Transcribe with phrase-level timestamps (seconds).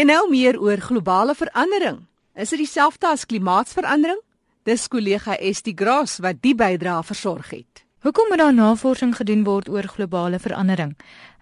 [0.00, 1.98] En nou meer oor globale verandering.
[2.34, 4.20] Is dit dieselfde as klimaatsverandering?
[4.64, 7.82] Dis kollega Estie Gras wat die bydrae versorg het.
[8.00, 10.94] Hoekom moet daar navorsing gedoen word oor globale verandering?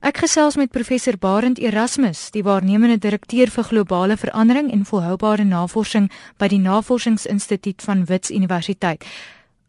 [0.03, 6.11] Ek gesels met professor Barend Erasmus, die waarnemende direkteur vir globale verandering en volhoubare navorsing
[6.43, 9.07] by die Navorsingsinstituut van Wits Universiteit.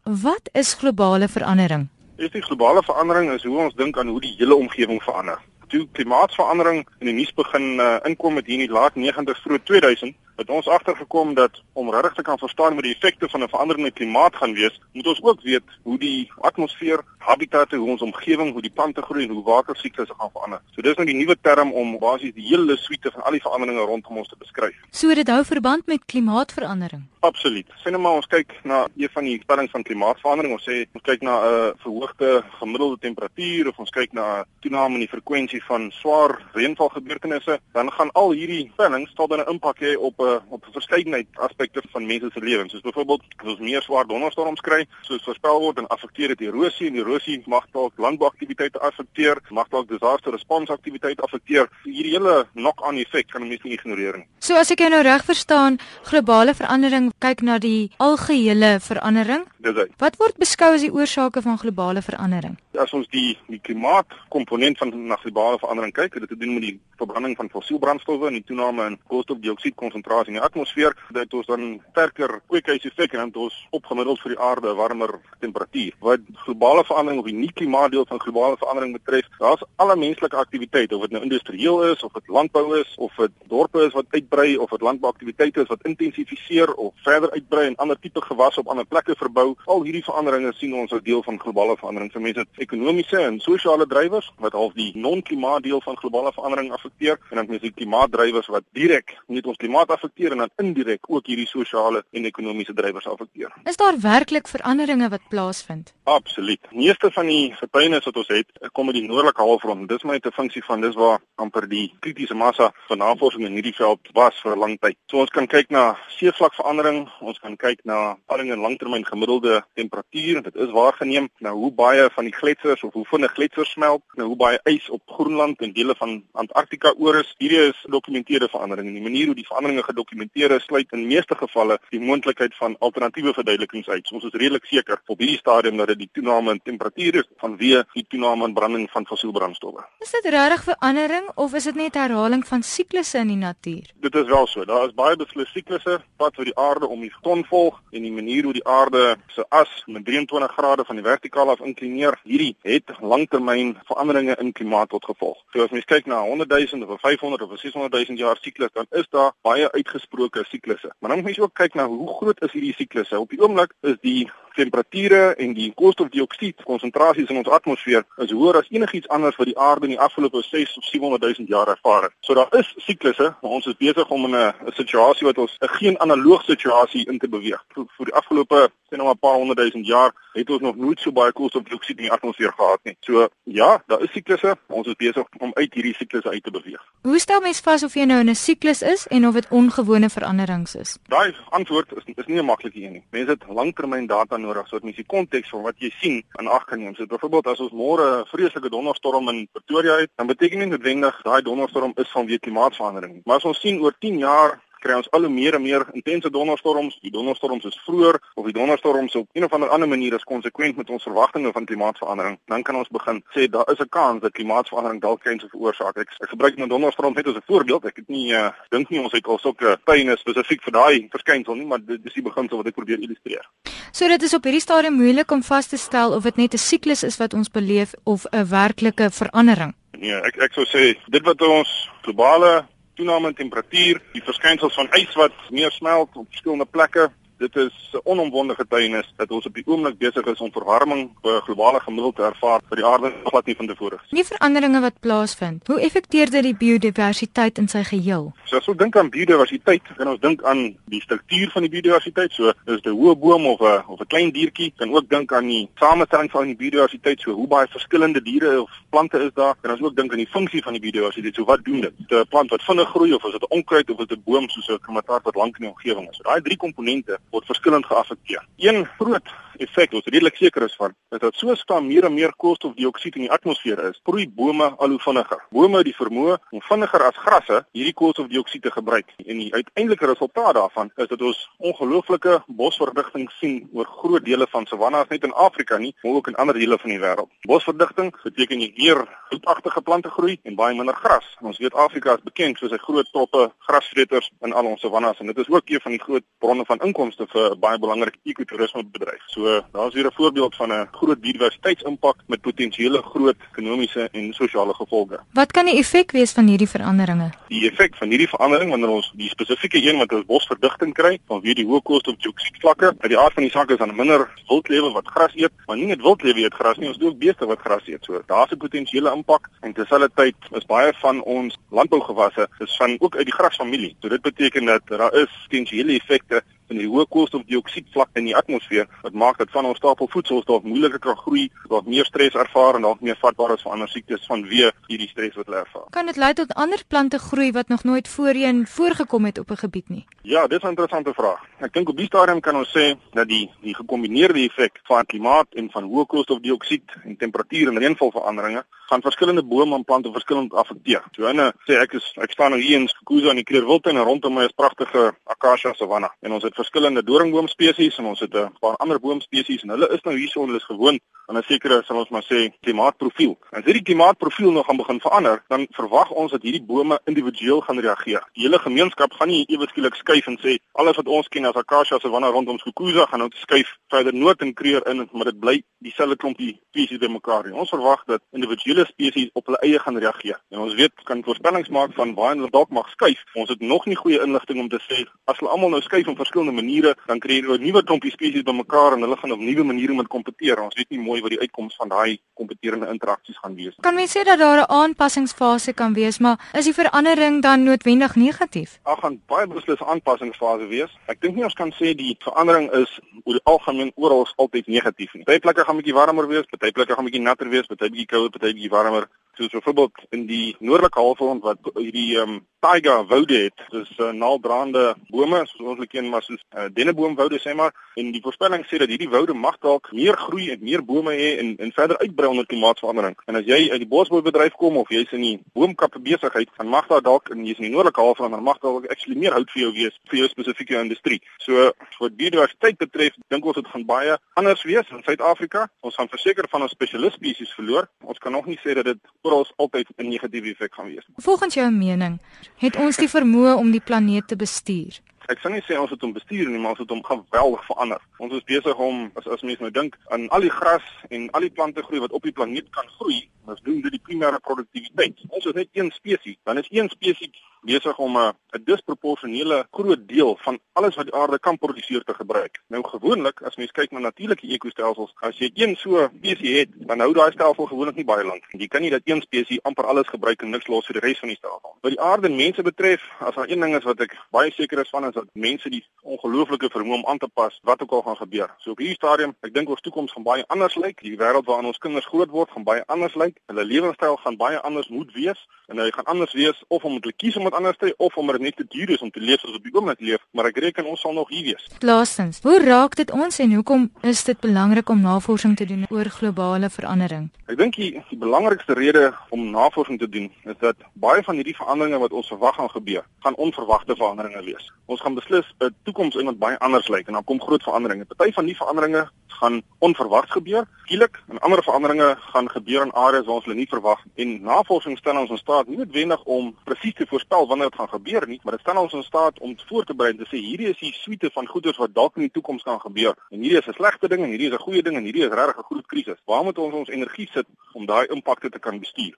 [0.02, 1.86] Wat is globale verandering?
[2.18, 5.38] Is die globale verandering is hoe ons dink aan hoe die hele omgewing verander
[5.70, 9.62] toe klimaatsverandering in die nuus begin uh, inkom met hier in die laat 90s vroeg
[9.70, 13.48] 2000 het ons agtergekom dat om regtig te kan verstaan hoe die effekte van 'n
[13.48, 18.52] veranderende klimaat gaan wees, moet ons ook weet hoe die atmosfeer, habitatte, hoe ons omgewing,
[18.52, 20.60] hoe die plante groei en hoe watersiklusse gaan verander.
[20.70, 23.80] So dis nou die nuwe term om basies die hele suite van al die veranderinge
[23.80, 24.76] rondom ons te beskryf.
[24.90, 27.02] So dit hou verband met klimaatsverandering.
[27.20, 27.68] Absoluut.
[27.82, 30.54] Sien nou maar ons kyk na een van die stellings van klimaatsverandering.
[30.56, 34.44] Ons sê ons kyk na 'n uh, verhoogde gemiddelde temperatuur of ons kyk na 'n
[34.60, 39.78] toename in die frekwensie van swaar reënvalgebeurtenisse, dan gaan al hierdie stellings tot 'n impak
[39.80, 42.72] hê op 'n uh, op 'n verskeidenheid aspekte van mense se lewens.
[42.72, 46.86] Soos byvoorbeeld as ons meer swaar donderstorms kry, soos voorspel word en affekteer dit erosie
[46.88, 51.68] en erosie mag dalk landbouaktiwiteite affekteer, mag dalk disaster response aktiwiteite affekteer.
[51.84, 54.26] Hierdie hele knock-on effek kan mense nie ignoreer nie.
[54.38, 59.44] So as ek jou nou reg verstaan, globale verandering kyk na die algehele verandering.
[59.58, 59.86] Dis hy.
[59.98, 62.56] Wat word beskou as die oorsake van globale verandering?
[62.80, 66.66] As ons die die klimaatkomponent van na globale verandering kyk, het dit te doen met
[66.68, 71.34] die verbranding van fossielbrandstowwe en die toename in koolstofdioksied konsentrasie konsentrasie in die atmosfeer dat
[71.34, 75.94] ons dan sterker kweekhuiseffek en dan ons opgemiddeld vir die aarde warmer temperatuur.
[76.00, 80.96] Wat globale verandering of die nie klimaatdeel van globale verandering betref, daar's alle menslike aktiwiteite,
[80.96, 84.56] of dit nou industrieel is of dit landbou is of dit dorpe is wat uitbrei
[84.56, 88.86] of dit landbouaktiwiteite is wat intensifiseer of verder uitbrei en ander tipe gewasse op ander
[88.86, 89.54] plekke verbou.
[89.66, 92.12] Al hierdie veranderinge sien ons as deel van globale verandering.
[92.12, 97.18] Vir mense dit ekonomiese en sosiale drywers wat half die non-klimaatdeel van globale verandering affekteer
[97.30, 101.26] en dan mense die klimaatdrywers wat direk net ons klimaat affekteer en dan indirek ook
[101.26, 103.50] hierdie sosiale en ekonomiese drywers affekteer.
[103.64, 105.92] Is daar werklik veranderinge wat plaasvind?
[106.04, 106.60] Absoluut.
[106.70, 109.88] Meeste van die getuienis wat ons het, kom uit die noordelike halfrond.
[109.88, 113.58] Dis maar net 'n funksie van dis waar amper die kritiese massa van navorsing in
[113.58, 114.96] hierdie veld was vir 'n lang tyd.
[115.06, 120.42] So ons kan kyk na seevlakverandering, ons kan kyk na veranderinge in langtermyn gemiddelde temperatuur,
[120.42, 121.28] dit is waargeneem.
[121.38, 124.88] Nou hoe baie van die gletsers of hoe vinnig gletsers smelt, nou hoe baie ys
[124.90, 127.30] op Groenland en dele van Antarktika oor is.
[127.38, 128.92] Hierdie is gedokumenteerde veranderinge.
[128.92, 133.34] Die manier hoe die veranderinge gedokumenteer is, sluit in meeste gevalle die moontlikheid van alternatiewe
[133.36, 134.10] verduidelikings uit.
[134.12, 137.84] Ons is redelik seker op hierdie stadium dat dit die toename in temperatuur is vanweë
[137.94, 139.86] die toename in branding van fossielbrandstowwe.
[140.04, 143.92] Is dit regtig verandering of is dit net herhaling van siklusse in die natuur?
[144.02, 144.64] Dit is wel so.
[144.66, 148.14] Daar is baie beslis siklusse wat vir die aarde om die son volg en die
[148.14, 152.16] manier hoe die aarde se as met 23 grade van die vertikaal af inklineer.
[152.24, 155.38] Hierdie het langtermyn veranderinge in klimaat tot gevolg.
[155.52, 158.86] So as mens kyk na 100 000 of 500 of 600 000 jaar siklus, dan
[158.90, 160.94] is daar baie uitgesproke siklusse.
[160.98, 163.18] Maar dan moet mens ook kyk na hoe groot is hierdie siklusse.
[163.18, 168.60] Op die oomblik is die temperature en die koolstofdioksied konsentrasies in ons atmosfeer is hoër
[168.60, 172.02] as enigiets anders wat die aarde in die afgelope 6 of 700 000 jaar ervaar
[172.02, 172.14] het.
[172.20, 175.68] So daar is siklusse, maar ons is besig om in 'n situasie wat ons 'n
[175.78, 177.64] geen analoog situasie in te beweeg.
[177.74, 181.00] Vir, vir die afgelope sien nou 'n paar honderd duisend jaar het ons nog nooit
[181.00, 182.96] so baie koolstofdioksied in die atmosfeer gehad nie.
[183.00, 186.82] So ja, daar is siklusse, ons is besig om uit hierdie siklusse uit te beweeg.
[187.02, 190.10] Hoe stel mens vas of jy nou in 'n siklus is en of dit ongewone
[190.10, 190.98] veranderings is?
[191.08, 193.04] Daai antwoord is is nie 'n maklike een nie.
[193.10, 196.80] Mense het langtermyndata nodig sodat mens die konteks van wat jy sien in ag kan
[196.82, 196.94] neem.
[196.94, 201.22] So byvoorbeeld as ons môre 'n vreeslike donderstorm in Pretoria het, dan beteken dit noodwendig
[201.22, 203.20] daai donderstorm is vanweë klimaatsverandering.
[203.24, 206.30] Maar as ons sien oor 10 jaar kry ons al hoe meer en meer intense
[206.30, 206.98] donderstorms.
[207.04, 210.76] Die donderstorms is vroeër of die donderstorms op een of ander ander manier is konsekwent
[210.76, 212.38] met ons verwagtinge van klimaatsverandering.
[212.46, 215.96] Dan kan ons begin sê daar is 'n kans dat klimaatsverandering dalk kense veroorsaak.
[215.96, 217.84] Ek, ek gebruik nou donderstorms net as 'n voorbeeld.
[217.84, 221.54] Ek het nie uh, dink nie ons het al sulke pyne spesifiek vir daai verskynsel
[221.54, 223.48] nie, maar dit is die beginsel wat ek probeer illustreer.
[223.92, 226.58] So dit is op hierdie stadium moeilik om vas te stel of dit net 'n
[226.58, 229.74] siklus is wat ons beleef of 'n werklike verandering.
[229.98, 232.66] Nee, ek ek sou sê dit wat ons globale
[233.00, 237.08] toename in temperatuur, die verskynsels van ys wat meer smelt op verskillende plekke,
[237.40, 241.40] dit is 'n onomwonde getuienis dat ons op die oomblik besig is om verwarming 'n
[241.46, 243.98] globale gemiddelde te ervaar vir die aarde glad nie van tevore.
[244.10, 245.66] Nie veranderinge wat plaasvind.
[245.66, 248.32] Hoe effekteer dit die biodiversiteit in sy geheel?
[248.44, 252.32] So as ons dink aan biodiversiteit, kan ons dink aan die struktuur van die biodiversiteit.
[252.32, 255.32] So is dit 'n hoë boom of 'n of 'n klein diertjie, kan ook dink
[255.32, 259.54] aan die samestelling van die biodiversiteit, so hoe baie verskillende diere of plante is daar.
[259.62, 261.34] En ons ook dink aan die funksie van die biodiversiteit.
[261.34, 261.92] So wat doen dit?
[262.08, 264.48] 'n Plant wat vinnig groei of is dit 'n onkruid of is dit 'n boom
[264.48, 266.16] soos 'n komataar wat lank in die omgewing is?
[266.16, 268.44] So daai drie komponente word verskillend geaffekteer.
[268.56, 269.30] Een groot
[269.60, 273.26] effek wat redelik seker is van, is dat soos daar meer en meer koolstofdioksied in
[273.26, 275.42] die atmosfeer is, groei bome al hoe vinniger.
[275.52, 279.12] Bome het die vermoë om vinniger as grasse hierdie koolstofdioksied te gebruik.
[279.26, 284.66] En die uiteindelike resultaat daarvan is dat ons ongelooflike bosverdigting sien oor groot dele van
[284.66, 287.30] savannas net in Afrika nie, maar ook in ander dele van die wêreld.
[287.48, 291.26] Bosverdigting beteken jy meer houtagtige plante groei en baie minder gras.
[291.44, 295.30] Ons weet Afrika is bekend vir sy groot toppe grasvreters in al ons savannas en
[295.30, 299.22] dit is ook een van die groot bronne van inkomste vir baie belangrike ekotourisme bedryf.
[299.26, 304.74] So daar's hier 'n voorbeeld van 'n groot biodiversiteitsimpak met potensiële groot ekonomiese en sosiale
[304.74, 305.20] gevolge.
[305.32, 307.30] Wat kan die effek wees van hierdie veranderinge?
[307.48, 311.54] Die effek van hierdie verandering wanneer ons die spesifieke een wat ons bosverdigting kry, vanweë
[311.54, 315.34] die hoë koolstofdioksied uit die aard van die saak is dan minder wildlewe wat gras
[315.34, 318.04] eet, maar nie net wildlewe eet gras nie, ons het ook beeste wat gras eet.
[318.04, 323.16] So daar's 'n potensiële impak en terselfdertyd is baie van ons landbougewasse is van ook
[323.16, 323.96] uit die grasfamilie.
[324.00, 328.36] So dit beteken dat daar is potensiële effekte in die hoë koolstofdioksied vlak in die
[328.36, 332.34] atmosfeer wat maak dat van ons stapel voedsel dalk moeiliker kan groei, dalk meer stres
[332.34, 335.88] ervaar en dalk meer vatbaar is vir ander siektes vanweë hierdie stres wat hulle ervaar.
[335.96, 339.62] Kan dit lei tot ander plante groei wat nog nooit voorheen voorgekom het op 'n
[339.66, 340.04] gebied nie?
[340.22, 341.40] Ja, dis 'n interessante vraag.
[341.60, 345.46] Ek dink op die stadium kan ons sê dat die die gekombineerde effek van klimaat
[345.54, 351.02] en van hoë koolstofdioksied en temperatuur en reënvalveranderinge gaan verskillende bome en plante verskillend affekteer.
[351.14, 354.08] So en sê ek is ek staan nou hier in Skukuza in die Kleurwiltuin en
[354.08, 358.52] rondom my is pragtige akasia savanna en ons het verskillende doringboomspesies en ons het 'n
[358.60, 361.82] paar ander boomspesies en hulle is nou hierso en hulle is gewoond aan 'n sekere
[361.86, 363.38] sal ons maar sê klimaatprofiel.
[363.50, 367.78] As hierdie klimaatprofiel nou gaan begin verander, dan verwag ons dat hierdie bome individueel gaan
[367.78, 368.22] reageer.
[368.32, 371.54] Die hele gemeenskap gaan nie ewe skielik skuif en sê alles wat ons ken as
[371.54, 375.62] akasia savanna rondom Skukuza gaan nou skuif verder noord en kreer in, maar dit bly
[375.78, 377.52] dieselfde klompie spesies bymekaar.
[377.52, 380.40] Ons verwag dat individuele spesies op hulle eie gaan reageer.
[380.50, 383.22] En ons weet kan voorspellings maak van waar hulle dalk mag skuif.
[383.34, 386.16] Ons het nog nie goeie inligting om te sê as hulle almal nou skuif in
[386.16, 389.64] verskillende maniere, dan kry jy 'n nuwe klompie spesies bymekaar en hulle gaan op nuwe
[389.64, 390.60] maniere met kompeteer.
[390.60, 393.76] Ons weet nie mooi wat die uitkoms van daai kompeterende interaksies gaan wees.
[393.80, 398.14] Kan mens sê dat daar 'n aanpassingsfase kan wees, maar is die verandering dan noodwendig
[398.14, 398.78] negatief?
[398.82, 400.92] Ag, gaan baie beslis 'n aanpassingsfase wees.
[401.06, 405.14] Ek dink nie ons kan sê die verandering is oor die algemeen oral altyd negatief
[405.14, 405.24] nie.
[405.24, 408.30] Party plekke gaan bietjie warmer wees, party plekke gaan bietjie natter wees, party bietjie kouer,
[408.30, 413.36] party bietjie warmer soos byvoorbeeld in die noordelike halfrond wat hierdie ehm um, taiga woude
[413.44, 413.58] het.
[413.70, 418.12] 'n uh, naaldraande bome soos ons hulle ken maar soos uh, denneboomwoude sê maar en
[418.12, 421.54] die voorspelling sê dat hierdie woude mag dalk meer groei en meer bome hê en
[421.56, 423.16] en verder uitbrei onder klimaatsverandering.
[423.26, 426.86] En as jy uit die bosboubedryf kom of jy's in die boomkappe besigheid, dan mag
[426.86, 429.62] daar dalk in jy's in die noordelike halfrond dan mag dalk actually meer hout vir
[429.62, 431.20] jou wees vir jou spesifieke industrie.
[431.38, 431.70] So
[432.00, 435.66] wat biodiversiteit betref, dink ons dit gaan baie anders wees in Suid-Afrika.
[435.80, 437.88] Ons gaan verseker van ons spesialis spesies verloor.
[438.04, 441.06] Ons kan nog nie sê dat dit oral altyd 'n negatiewe effek gaan wees.
[441.16, 442.20] Volgens jou mening,
[442.60, 445.00] het ons die vermoë om die planeet te bestuur?
[445.30, 448.00] Ek sou nie sê ons het hom bestuur nie, maar ons het hom geweldig verander.
[448.18, 451.46] Ons is besig om as as mense nou dink aan al die gras en al
[451.46, 455.22] die plante groei wat op die planeet kan groei, ons doen dit die primêre produktiwiteit.
[455.30, 460.08] Ons is net een spesies, dan is een spesies besig om 'n 'n disproporsionele groot
[460.08, 462.62] deel van alles wat die aarde kan produseer te gebruik.
[462.66, 467.00] Nou gewoonlik as mens kyk na natuurlike ekostelsels, as jy een so spesies het, dan
[467.00, 468.44] hou daai stelsel gewoonlik nie baie lank.
[468.50, 471.18] Jy kan nie dat een spesies amper alles gebruik en niks los vir die res
[471.18, 471.76] van die stelsel.
[471.80, 474.78] Wat die aarde en mense betref, as daar een ding is wat ek baie seker
[474.78, 478.02] is van is dat mense die ongelooflike vermoë om aan te pas wat ook al
[478.08, 478.50] gaan gebeur.
[478.64, 481.00] So op hierdie stadium, ek dink ons toekoms gaan baie anders lyk.
[481.04, 483.38] Die wêreld waarin ons kinders groot word, gaan baie anders lyk.
[483.52, 485.40] Hulle lewenstyl gaan baie anders moet wees
[485.70, 488.40] en hy gaan anders wees of om te kies om wat anders te of omdat
[488.40, 490.58] dit net te duur is om te leef soos op die oomblik leef, maar ek
[490.64, 491.68] reken ons sal nog hier wees.
[491.86, 496.10] Laastens, hoe raak dit ons en hoekom is dit belangrik om navorsing te doen oor
[496.10, 497.28] globale verandering?
[497.46, 501.56] Ek dink die, die belangrikste rede om navorsing te doen is dat baie van hierdie
[501.56, 504.70] veranderinge wat ons verwag gaan gebeur, gaan onverwagte veranderinge wees.
[504.90, 508.04] Ons gaan beslis 'n toekoms in wat baie anders lyk en dan kom groot veranderinge.
[508.04, 509.08] Party van die veranderinge
[509.40, 513.68] gaan onverwags gebeur, skielik, en ander veranderinge gaan gebeur in areas waar ons hulle nie
[513.70, 517.78] verwag en navorsing stel ons in staat nie noodwendig om presies te voorspel wanneer dit
[517.78, 520.28] gaan gebeur nie, maar dit stel ons in staat om voor te berei en te
[520.28, 523.16] sê hierdie is die suite van goeders wat dalk in die toekoms kan gebeur.
[523.30, 525.32] En hierdie is 'n slegte ding en hierdie is 'n goeie ding en hierdie is
[525.32, 526.20] regtig 'n groot krisis.
[526.26, 529.16] Waar moet ons ons energie sit om daai impakte te kan bestuur?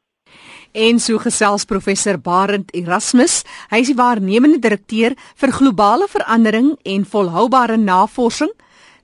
[0.72, 3.42] En so gesels professor Barend Erasmus.
[3.68, 8.52] Hy is die waarnemende direkteur vir globale verandering en volhoubare navorsing.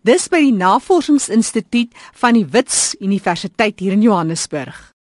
[0.07, 1.93] Dis by die Navorsingsinstituut
[2.23, 4.95] van die Wits Universiteit hier in Johannesburg.